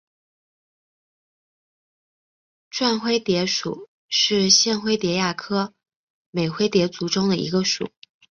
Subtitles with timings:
[2.71, 5.75] 绽灰蝶属是线灰蝶亚科
[6.31, 7.91] 美灰蝶族中的一个属。